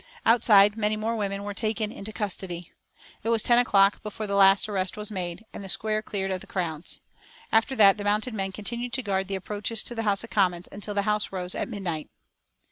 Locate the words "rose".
11.31-11.53